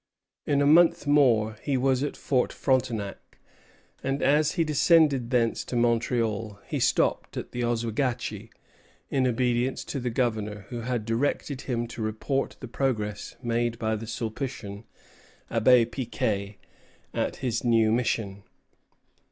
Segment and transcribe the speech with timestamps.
[0.47, 3.37] In a month more he was at Fort Frontenac;
[4.03, 8.49] and as he descended thence to Montreal, he stopped at the Oswegatchie,
[9.11, 13.95] in obedience to the Governor, who had directed him to report the progress made by
[13.95, 14.85] the Sulpitian,
[15.51, 16.57] Abbé Piquet,
[17.13, 18.41] at his new mission.